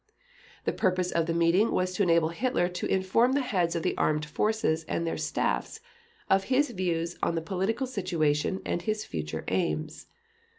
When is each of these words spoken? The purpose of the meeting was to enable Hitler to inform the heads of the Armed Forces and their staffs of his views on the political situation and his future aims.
The 0.65 0.73
purpose 0.73 1.11
of 1.11 1.27
the 1.27 1.33
meeting 1.35 1.69
was 1.69 1.93
to 1.93 2.01
enable 2.01 2.29
Hitler 2.29 2.67
to 2.69 2.87
inform 2.87 3.33
the 3.33 3.41
heads 3.43 3.75
of 3.75 3.83
the 3.83 3.95
Armed 3.99 4.25
Forces 4.25 4.83
and 4.85 5.05
their 5.05 5.15
staffs 5.15 5.79
of 6.27 6.45
his 6.45 6.71
views 6.71 7.19
on 7.21 7.35
the 7.35 7.39
political 7.39 7.85
situation 7.85 8.63
and 8.65 8.81
his 8.81 9.05
future 9.05 9.43
aims. 9.49 10.07